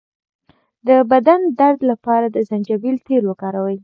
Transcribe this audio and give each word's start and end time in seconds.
د 0.87 0.89
بدن 1.11 1.39
درد 1.59 1.79
لپاره 1.91 2.25
د 2.29 2.37
زنجبیل 2.49 2.97
تېل 3.07 3.23
وکاروئ 3.27 3.77